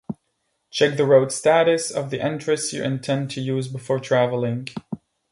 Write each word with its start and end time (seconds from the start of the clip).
Check 0.71 0.97
the 0.97 1.05
road 1.05 1.31
status 1.31 1.91
of 1.91 2.09
the 2.09 2.19
entrance 2.19 2.73
you 2.73 2.83
intend 2.83 3.29
to 3.29 3.39
use 3.39 3.67
before 3.67 3.99
traveling. 3.99 4.67